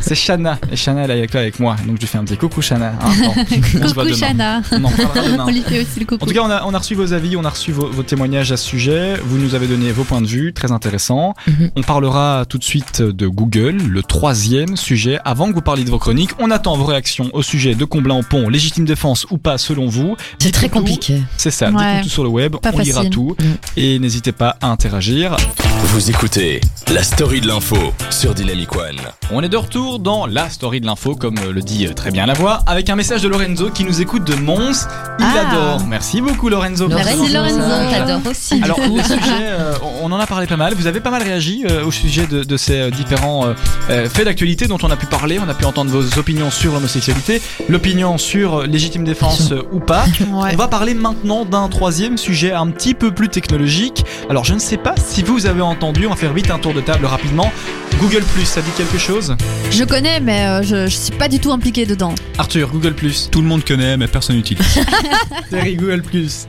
[0.01, 0.59] C'est Shana.
[0.73, 1.77] Et Shana, elle est avec, avec moi.
[1.87, 2.95] Donc je lui fais un petit coucou, Shana.
[3.01, 3.11] hein.
[3.37, 4.15] On Coucou.
[4.15, 4.63] Chana.
[4.73, 6.25] On lui fait aussi le coucou.
[6.25, 8.03] En tout cas, on a, on a reçu vos avis, on a reçu vos, vos
[8.03, 9.15] témoignages à ce sujet.
[9.25, 11.35] Vous nous avez donné vos points de vue, très intéressants.
[11.47, 11.71] Mhm.
[11.77, 15.19] On parlera tout de suite de Google, le troisième sujet.
[15.25, 18.15] Avant que vous parliez de vos chroniques, on attend vos réactions au sujet de Comblain
[18.17, 20.17] en pont, légitime défense ou pas selon vous.
[20.39, 20.75] C'est très tout.
[20.79, 21.23] compliqué.
[21.37, 21.73] C'est ça, Ouais.
[21.73, 23.11] dites-nous tout sur le web, Pas on lira facile.
[23.11, 23.37] tout.
[23.39, 23.45] Mm.
[23.77, 25.37] Et n'hésitez pas à interagir.
[25.85, 26.61] Vous écoutez
[26.93, 27.77] la story de l'info
[28.11, 28.97] sur Dynamic One.
[29.31, 32.35] On est de retour dans la story de l'info, comme le dit très bien la
[32.35, 34.87] voix, avec un message de Lorenzo qui nous écoute de Mons.
[35.19, 35.49] Il Ah.
[35.51, 35.87] adore.
[35.87, 36.89] Merci beaucoup Lorenzo.
[36.89, 37.61] Merci, Lorenzo.
[37.91, 38.61] T'adores aussi.
[38.63, 40.75] Alors le sujet, euh, on en a parlé pas mal.
[40.75, 43.55] Vous avez pas mal réagi euh, au sujet de, de ces euh, différents euh,
[43.97, 45.39] euh, faits d'actualité dont on a pu parler.
[45.39, 49.81] On a pu entendre vos opinions sur l'homosexualité, l'opinion sur euh, légitime défense euh, ou
[49.81, 50.05] pas.
[50.27, 50.51] Ouais.
[50.53, 54.05] On va parler maintenant d'un troisième sujet un petit peu plus technologique.
[54.29, 56.07] Alors je ne sais pas si vous avez entendu.
[56.07, 57.51] On va faire vite un tour de table rapidement.
[58.01, 59.35] Google ça dit quelque chose?
[59.71, 62.15] Je connais, mais euh, je, je suis pas du tout impliquée dedans.
[62.37, 62.95] Arthur, Google
[63.31, 64.67] Tout le monde connaît mais personne n'utilise.
[65.51, 66.03] Terry, Google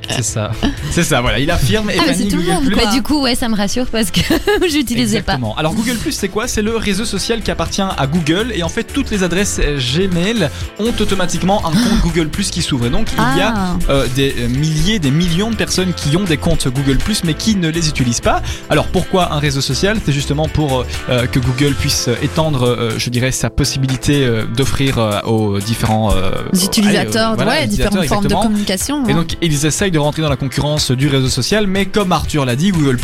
[0.10, 0.52] C'est ça.
[0.92, 1.40] C'est ça, voilà.
[1.40, 1.90] Il affirme.
[1.90, 2.76] Et Ah, mais Fanny, c'est tout le Google monde, Plus.
[2.76, 2.84] quoi.
[2.86, 4.20] Bah, du coup, ouais, ça me rassure parce que
[4.70, 5.34] j'utilisais pas.
[5.34, 5.56] Exactement.
[5.56, 6.48] Alors Google c'est quoi?
[6.48, 10.50] C'est le réseau social qui appartient à Google et en fait toutes les adresses Gmail
[10.80, 12.86] ont automatiquement un compte Google qui s'ouvre.
[12.86, 13.76] Et donc il y a Ah.
[13.90, 17.56] euh, des euh, milliers, des millions de personnes qui ont des comptes Google mais qui
[17.56, 18.42] ne les utilisent pas.
[18.70, 19.98] Alors pourquoi un réseau social?
[20.06, 25.60] C'est justement pour euh, que Google puisse étendre, euh, je dirais, sa possibilité d'offrir aux
[25.60, 26.14] différents
[26.54, 29.08] utilisateurs, voilà, ouais, utilisateurs, différentes formes de communication.
[29.08, 32.46] Et donc ils essayent de rentrer dans la concurrence du réseau social, mais comme Arthur
[32.46, 32.98] l'a dit, Google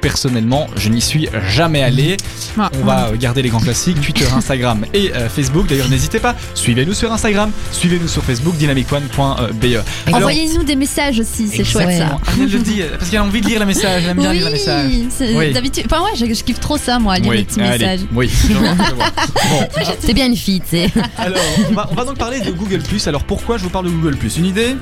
[0.00, 2.16] Personnellement, je n'y suis jamais allé.
[2.58, 5.66] Ah, On va garder les grands classiques, Twitter, Instagram et euh, Facebook.
[5.66, 10.12] D'ailleurs, n'hésitez pas, suivez-nous sur Instagram, suivez-nous sur Facebook, dynamicone.be.
[10.12, 12.18] Envoyez-nous des messages aussi, c'est chouette ça.
[12.38, 14.52] Le dit, parce qu'elle a envie de lire le message, elle aime bien lire le
[14.52, 14.90] message.
[15.10, 15.52] c'est- Oui.
[15.52, 15.84] d'habitude.
[15.90, 18.00] Enfin, ouais, je, je kiffe trop ça, moi, lire les petits allez, messages.
[18.14, 19.06] oui, je vois, je vois.
[19.50, 19.66] Bon,
[20.00, 20.90] C'est bien une fille, tu sais.
[21.16, 21.38] alors,
[21.70, 22.80] on va, on va donc parler de Google+.
[23.06, 24.16] Alors, pourquoi je vous parle de Google+.
[24.36, 24.76] Une idée?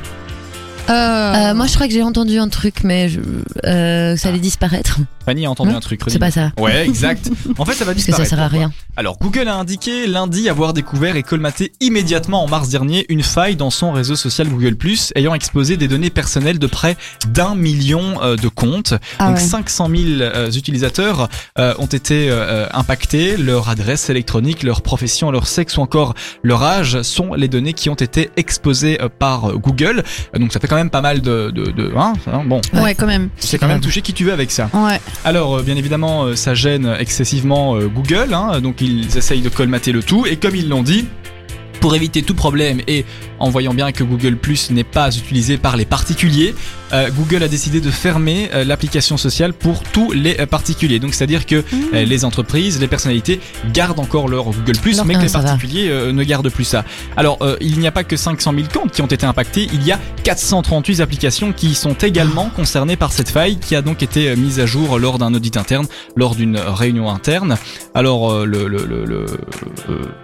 [0.89, 0.93] Euh,
[1.37, 3.21] Euh, moi, je crois que j'ai entendu un truc, mais je-
[3.67, 4.99] euh, ça allait disparaître.
[5.25, 6.01] Fanny a entendu Non, un truc.
[6.07, 6.53] C'est pas ça.
[6.59, 7.29] Ouais, exact.
[7.59, 8.31] En fait, ça va Parce que disparaître.
[8.31, 8.73] ça sert à rien.
[8.97, 13.57] Alors, Google a indiqué lundi avoir découvert et colmaté immédiatement en mars dernier une faille
[13.57, 14.77] dans son réseau social Google+,
[15.17, 16.97] ayant exposé des données personnelles de près
[17.29, 18.95] d'un million euh, de comptes.
[19.19, 19.43] ah Donc ouais.
[19.43, 23.37] 500 000 euh, utilisateurs euh, ont été euh, impactés.
[23.37, 27.91] Leur adresse électronique, leur profession, leur sexe ou encore leur âge sont les données qui
[27.91, 30.05] ont été exposées euh, par euh, Google.
[30.35, 31.51] Euh, Donc ça fait quand même pas mal de...
[31.51, 33.29] de, de hein, hein, bon, Ouais, quand même.
[33.39, 34.71] c'est quand même touché qui tu veux avec ça.
[34.73, 35.01] Ouais.
[35.25, 39.49] Alors, euh, bien évidemment, euh, ça gêne excessivement euh, Google, hein, donc ils essayent de
[39.49, 41.07] colmater le tout, et comme ils l'ont dit,
[41.81, 43.05] Pour éviter tout problème et
[43.39, 46.55] en voyant bien que Google Plus n'est pas utilisé par les particuliers,
[46.93, 50.99] euh, Google a décidé de fermer euh, l'application sociale pour tous les euh, particuliers.
[50.99, 51.57] Donc c'est-à-dire que
[51.95, 53.41] euh, les entreprises, les personnalités
[53.73, 56.85] gardent encore leur Google Plus, mais que les particuliers ne gardent plus ça.
[57.17, 59.93] Alors il n'y a pas que 500 000 comptes qui ont été impactés, il y
[59.93, 64.61] a 438 applications qui sont également concernées par cette faille qui a donc été mise
[64.61, 65.87] à jour lors d'un audit interne,
[66.17, 67.57] lors d'une réunion interne.
[67.95, 69.27] Alors le, le, le, le,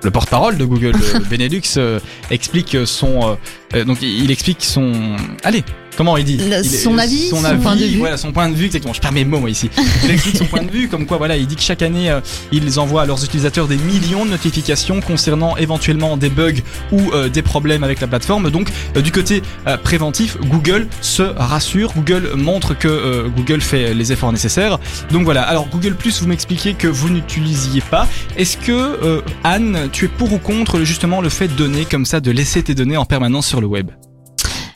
[0.02, 0.94] le porte-parole de Google
[1.42, 1.98] Benelux euh,
[2.30, 3.34] explique son euh,
[3.74, 5.64] euh, donc il explique son allez
[5.96, 7.98] comment il dit Le- Il est- son avis, son, son avis point de vue.
[7.98, 8.92] voilà son point de vue exactement.
[8.94, 9.70] Je perds mes mots moi ici.
[10.04, 12.20] Il explique son point de vue comme quoi voilà il dit que chaque année euh,
[12.50, 16.60] ils envoient à leurs utilisateurs des millions de notifications concernant éventuellement des bugs
[16.92, 18.50] ou euh, des problèmes avec la plateforme.
[18.50, 21.92] Donc euh, du côté euh, préventif Google se rassure.
[21.94, 24.78] Google montre que euh, Google fait les efforts nécessaires.
[25.10, 25.42] Donc voilà.
[25.42, 28.06] Alors Google Plus vous m'expliquez que vous n'utilisiez pas.
[28.36, 32.04] Est-ce que euh, Anne tu es pour ou contre justement le fait de donner comme
[32.06, 33.90] ça de laisser tes données en permanence sur le web?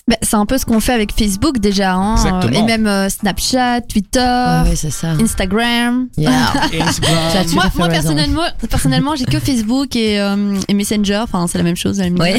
[0.09, 2.61] Bah, c'est un peu ce qu'on fait avec Facebook déjà, hein, Exactement.
[2.61, 5.11] et même euh, Snapchat, Twitter, ouais, ça.
[5.21, 6.07] Instagram.
[6.17, 6.31] Yeah.
[6.81, 7.71] Instagram.
[7.77, 11.23] Moi, personnellement, personnellement, j'ai que Facebook et, euh, et Messenger.
[11.25, 11.99] Enfin, c'est la même chose.
[11.99, 12.21] la.
[12.21, 12.37] Ouais.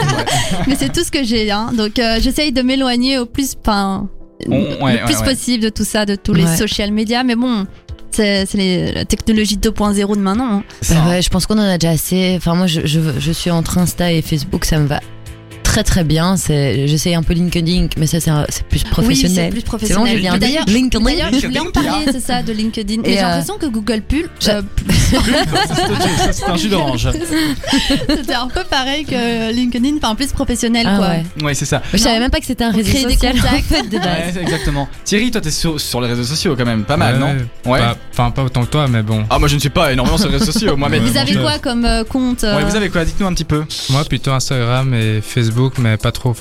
[0.66, 1.48] Mais c'est tout ce que j'ai.
[1.52, 1.70] Hein.
[1.76, 4.08] Donc, euh, j'essaye de m'éloigner au plus, enfin,
[4.48, 5.24] ouais, le plus ouais.
[5.24, 6.56] possible de tout ça, de tous les Ouais.
[6.56, 7.22] social media.
[7.22, 7.66] Mais bon,
[8.10, 8.46] c'est
[8.92, 10.54] la technologie 2.0 de maintenant.
[10.58, 10.62] hein.
[10.90, 12.34] Bah ouais, je pense qu'on en a déjà assez.
[12.36, 15.00] Enfin, moi, je, je, je suis entre Insta et Facebook, ça me va
[15.76, 16.36] très très bien.
[16.38, 19.50] C'est, j'essaye un peu LinkedIn, mais ça c'est, plus Oui, c'est professionnel.
[19.50, 20.12] plus C'est bon, professionnel.
[20.16, 21.04] je viens Mais de D'ailleurs, LinkedIn.
[21.04, 23.02] D'ailleurs, je voulais en parler, c'est ça, de LinkedIn.
[23.02, 24.62] Mais Et, j'ai euh, l'impression que Google Pull, je- euh,
[25.06, 27.08] Ça, c'est un jus d'orange.
[28.08, 31.08] c'était un peu pareil que LinkedIn, enfin plus professionnel, Ah quoi.
[31.08, 31.24] ouais.
[31.44, 31.82] Ouais, c'est ça.
[31.92, 34.34] Je savais même pas que c'était un réseau créer des social en fait de base.
[34.34, 34.88] Ouais, exactement.
[35.04, 37.80] Thierry, toi, t'es sur, sur les réseaux sociaux quand même, pas mal, Ouais, non Ouais.
[38.12, 39.24] Enfin, pas autant que toi, mais bon.
[39.30, 40.98] Ah, moi, je ne suis pas énormément sur les réseaux sociaux, moi, mais.
[41.00, 43.04] Vous avez quoi comme euh, compte euh, Ouais, vous avez quoi?
[43.04, 43.64] Dites-nous un petit peu.
[43.90, 46.34] Moi, plutôt Instagram et Facebook, mais pas trop.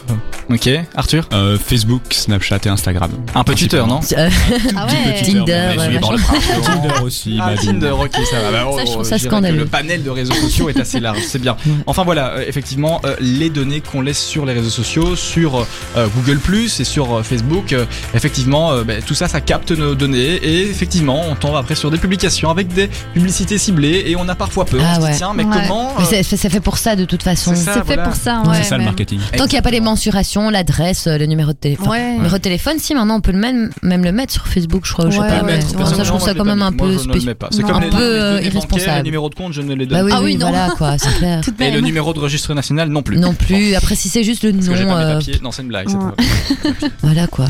[0.49, 3.11] Ok, Arthur Euh, Facebook, Snapchat et Instagram.
[3.33, 4.29] Un peu Twitter, non Euh,
[4.75, 5.21] Ah ouais.
[5.23, 6.17] Tinder, dans le.
[6.63, 7.39] Tinder aussi.
[7.41, 7.53] Ah.
[7.59, 8.51] Tinder, ok, ça va.
[8.51, 9.57] Bah, oh, Ça, je trouve ça scandaleux.
[9.57, 11.57] Le panel de réseaux sociaux est assez large, c'est bien.
[11.85, 15.65] Enfin voilà, euh, effectivement, euh, les données qu'on laisse sur les réseaux sociaux, sur
[15.97, 16.39] euh, Google
[16.79, 20.61] et sur euh, Facebook, euh, effectivement, euh, bah, tout ça, ça capte nos données et
[20.69, 24.65] effectivement, on tombe après sur des publications avec des publicités ciblées et on a parfois
[24.65, 24.81] peur.
[24.83, 25.11] Ah on se ouais.
[25.11, 25.55] dit, tiens, mais Ouais.
[25.67, 27.53] comment mais euh, c'est, c'est- c'est fait pour ça de toute façon.
[27.55, 27.73] C'est ça.
[27.75, 28.03] Fait voilà.
[28.03, 28.57] pour ça, Ouais.
[28.57, 29.37] C'est ça le mais- marketing.
[29.39, 31.87] Tant qu'il n'y a pas les mensurations, l'adresse, euh, le numéro de téléphone.
[31.89, 32.09] Ouais.
[32.11, 34.85] Le numéro de téléphone, si maintenant on peut le même, même le mettre sur Facebook,
[34.85, 35.09] je crois.
[35.09, 35.39] je sais pas.
[35.39, 37.25] le ouais, mettre, ça, je trouve ça quand même un peu je ne le spécial.
[37.25, 37.47] mets pas.
[37.51, 38.97] C'est comme Un peu, euh, irresponsable.
[38.97, 40.17] les numéros de compte, je ne les donne Bah pas.
[40.17, 41.41] Ah oui, voilà quoi, c'est clair.
[41.59, 43.17] Et le numéro de registre national non plus.
[43.17, 43.75] Non plus.
[43.75, 45.19] Après, si c'est juste le nom, euh.
[45.41, 45.87] Non, c'est une blague.
[47.01, 47.45] voilà quoi.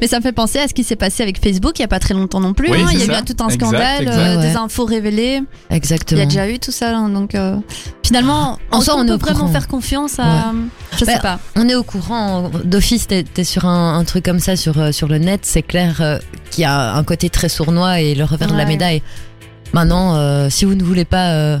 [0.00, 1.88] Mais ça me fait penser à ce qui s'est passé avec Facebook il y a
[1.88, 2.70] pas très longtemps non plus.
[2.70, 2.88] Oui, hein.
[2.92, 3.18] Il y a eu ça.
[3.18, 4.16] un- tout un scandale, exact.
[4.18, 4.50] euh, Ouais.
[4.50, 5.40] des infos révélées.
[5.70, 6.22] Il y Exactement.
[6.22, 7.56] a déjà eu tout ça, hein, donc euh,
[8.04, 10.52] finalement, En soi, on, on est peut vraiment faire confiance à.
[10.98, 11.38] Je Bah, sais pas.
[11.54, 12.50] On est au courant.
[12.64, 15.40] D'office, t'es sur un, un truc comme ça sur, euh, sur le net.
[15.44, 16.18] C'est clair euh,
[16.50, 19.02] qu'il y a un côté très sournois et le revers de la médaille.
[19.72, 21.58] Maintenant, euh, si vous ne voulez pas,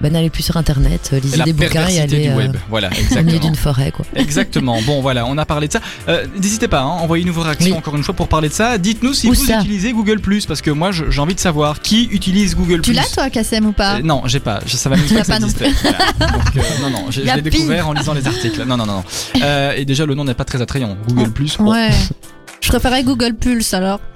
[0.00, 2.56] bah, n'allez plus sur Internet, euh, lisez la des bouquins et allez du euh, web.
[2.68, 4.04] Voilà, au milieu d'une forêt quoi.
[4.14, 4.80] Exactement.
[4.82, 5.80] Bon, voilà, on a parlé de ça.
[6.08, 7.78] Euh, N'hésitez pas, hein, envoyez-nous vos réactions Oui.
[7.78, 8.78] encore une fois pour parler de ça.
[8.78, 12.04] Dites-nous si Où vous ça utilisez Google parce que moi, j'ai envie de savoir qui
[12.12, 14.60] utilise Google Tu l'as toi, Kassem ou pas Euh, non, j'ai pas.
[14.66, 15.48] Je même Tu pas ça non.
[15.48, 15.98] Voilà.
[16.32, 18.64] Donc, euh, non, non, je l'ai découvert en lisant les articles.
[18.64, 19.04] Non, non, non, non.
[19.42, 20.96] Euh, et déjà, le nom n'est pas très attrayant.
[21.08, 21.56] Google Plus.
[21.58, 21.90] bon, Ouais.
[22.60, 24.00] Je préférais Google Pulse alors.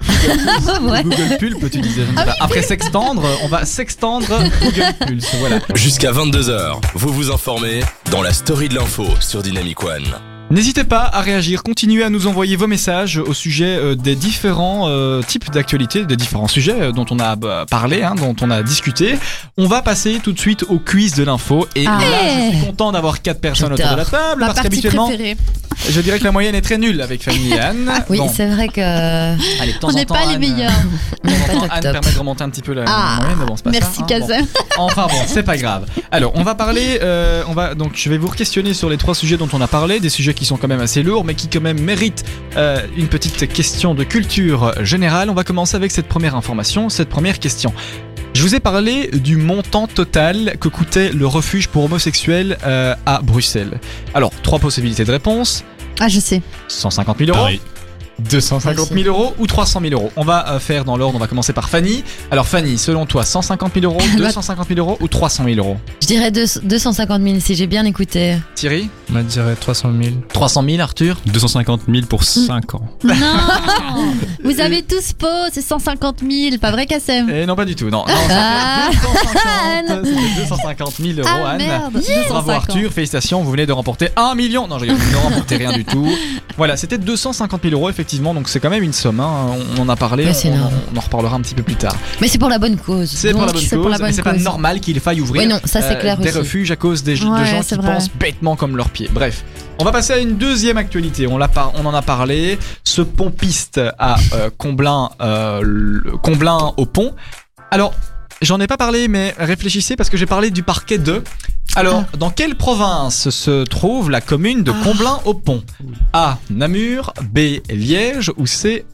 [0.81, 1.03] Ouais.
[1.03, 2.03] Google Pulp, tu disais.
[2.15, 2.35] pas.
[2.39, 4.27] Après s'extendre, on va s'extendre
[4.61, 5.35] Google Pulse.
[5.39, 5.59] Voilà.
[5.75, 7.81] Jusqu'à 22h, vous vous informez
[8.11, 10.03] dans la story de l'info sur Dynamic One.
[10.51, 14.87] N'hésitez pas à réagir, continuez à nous envoyer vos messages au sujet euh, des différents
[14.87, 18.51] euh, types d'actualités, des différents sujets euh, dont on a bah, parlé, hein, dont on
[18.51, 19.15] a discuté.
[19.57, 21.67] On va passer tout de suite au quiz de l'info.
[21.75, 21.97] Et Ah.
[21.99, 25.35] là, je suis content d'avoir quatre personnes autour de la table Ma parce qu'habituellement, préférée.
[25.89, 27.91] Je dirais que la moyenne est très nulle avec Fanny et Anne.
[28.09, 28.81] Oui, Bon, c'est vrai que
[29.61, 30.71] allez, de temps On n'est pas les Anne, meilleurs.
[30.71, 31.91] euh, de temps en Pas temps, top Anne top.
[31.93, 34.01] permet de remonter un petit peu la Ah, moyenne, mais bon, c'est pas Merci ça.
[34.01, 34.19] hein.
[34.19, 34.27] Bon.
[34.27, 34.45] Kassem.
[34.77, 35.85] Enfin bon, c'est pas grave.
[36.11, 39.15] Alors, on va parler, euh, on va donc je vais vous questionner sur les trois
[39.15, 41.47] sujets dont on a parlé, des sujets qui sont quand même assez lourds, mais qui
[41.47, 42.23] quand même méritent
[42.57, 45.29] euh, une petite question de culture générale.
[45.29, 47.73] On va commencer avec cette première information, cette première question.
[48.33, 53.21] Je vous ai parlé du montant total que coûtait le refuge pour homosexuels euh, à
[53.21, 53.79] Bruxelles.
[54.13, 55.63] Alors, trois possibilités de réponse.
[55.99, 56.41] Ah, je sais.
[56.67, 57.61] 150 000 euros, Paris.
[58.19, 61.27] 250 000 euros ou 300 000 euros On va euh, faire dans l'ordre, on va
[61.27, 62.03] commencer par Fanny.
[62.31, 65.77] Alors Fanny, selon toi, 150 000 euros, 250 000 euros ou 300 000 euros?
[66.01, 68.37] Je dirais deux- 250 000 si j'ai bien écouté.
[68.55, 68.89] Thierry?
[69.13, 70.15] Je dirais 300 000.
[70.33, 71.17] 300 000, Arthur?
[71.25, 72.81] 250 000 pour 5 ans.
[73.03, 73.13] Non
[74.43, 77.29] Vous avez tous faux, c'est 150 000, pas vrai Kassem?
[77.33, 78.05] Eh non, pas du tout, non.
[78.07, 78.89] non Ah.
[78.91, 81.57] c'était 250, c'était 250 000 euros, Ah Anne.
[81.57, 82.49] merde Bravo 250.
[82.49, 84.67] Arthur, félicitations, vous venez de remporter 1 million.
[84.67, 86.07] Non, je ne remportez rien du tout.
[86.57, 89.19] Voilà, c'était 250 000 euros effectivement, donc c'est quand même une somme.
[89.19, 89.55] hein.
[89.77, 90.31] On en a parlé, Ouais,
[90.93, 91.95] on, en reparlera un petit peu plus tard.
[92.21, 93.09] Mais c'est pour la bonne cause.
[93.09, 95.95] C'est pour la bonne cause, mais c'est pas normal qu'il faille ouvrir non, ça euh,
[95.95, 96.37] clair des aussi.
[96.39, 97.93] refuges à cause des, de gens qui vrai.
[97.93, 99.09] pensent bêtement comme leurs pieds.
[99.13, 99.43] Bref,
[99.79, 101.27] on va passer à une deuxième actualité.
[101.27, 102.57] On, par- on en a parlé.
[102.83, 107.13] Ce pompiste à euh, Comblain, euh, Comblain au pont.
[107.71, 107.93] Alors,
[108.41, 111.23] j'en ai pas parlé, mais réfléchissez parce que j'ai parlé du parquet de.
[111.75, 115.61] Alors, dans quelle province se trouve la commune de Comblain au pont
[116.13, 116.37] A.
[116.49, 117.59] Namur, B.
[117.69, 118.85] Liège ou C.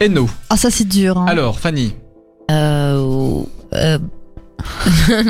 [0.00, 1.18] Hainaut Ah ça c'est dur.
[1.18, 1.26] hein.
[1.28, 1.94] Alors, Fanny.
[2.50, 3.42] Euh,
[3.74, 3.98] euh,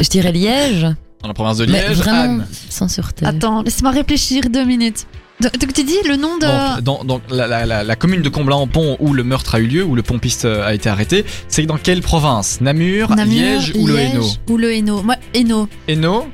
[0.00, 0.86] je dirais Liège.
[1.22, 2.46] Dans la province de Mais Liège, vraiment, Anne.
[2.68, 3.24] sans sûreté.
[3.24, 5.06] Attends, laisse-moi réfléchir deux minutes.
[5.40, 6.80] De- tu dis le nom de...
[6.80, 9.66] Donc, dans, dans la, la- la- la commune de Comblain-en-Pont où le meurtre a eu
[9.66, 12.60] lieu, où le pompiste euh, a été arrêté, c'est dans quelle province?
[12.60, 14.26] Namur, Namur, Liège ou le Hainaut?
[14.48, 15.02] Ou le Hainaut?
[15.02, 15.68] Moi, Hainaut.
[15.88, 16.26] Hainaut?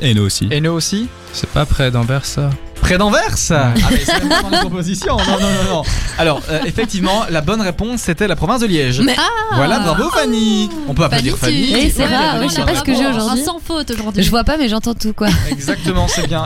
[0.00, 0.24] Hainaut.
[0.24, 0.46] Aussi.
[0.50, 1.08] Hainaut aussi?
[1.32, 3.34] C'est pas près d'Anvers, ça Près d'Anvers?
[3.50, 5.82] Ah mais c'est dans les propositions Non, non, non, non
[6.18, 9.00] Alors, euh, effectivement, la bonne réponse c'était la province de Liège.
[9.00, 9.16] Mais-
[9.56, 11.90] Voilà, bravo Fanny On peut applaudir Fanny, Fanny.
[11.90, 13.42] c'est Ouais, bravo, je sais pas ce que j'ai aujourd'hui.
[13.42, 14.22] Sans faute aujourd'hui.
[14.22, 15.28] Je vois pas, mais j'entends tout quoi.
[15.50, 16.44] Exactement, c'est bien.